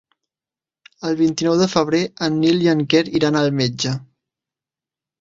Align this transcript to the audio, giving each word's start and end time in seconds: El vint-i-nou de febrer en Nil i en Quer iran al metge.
El 1.09 1.17
vint-i-nou 1.19 1.59
de 1.61 1.69
febrer 1.75 2.01
en 2.31 2.41
Nil 2.41 2.67
i 2.67 2.73
en 2.75 2.83
Quer 2.95 3.05
iran 3.23 3.41
al 3.45 3.55
metge. 3.63 3.97